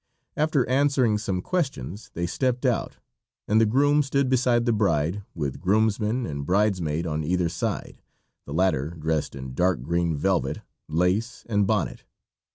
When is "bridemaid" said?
6.43-7.05